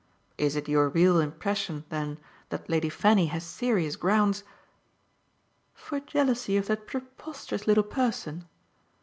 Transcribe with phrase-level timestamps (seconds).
[0.39, 2.17] "Is it your real impression then
[2.49, 4.43] that Lady Fanny has serious grounds"
[5.75, 8.45] "For jealousy of that preposterous little person?